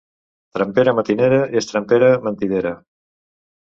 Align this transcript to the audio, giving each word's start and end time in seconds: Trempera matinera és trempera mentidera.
Trempera 0.57 0.95
matinera 1.01 1.39
és 1.63 1.71
trempera 1.75 2.11
mentidera. 2.27 2.77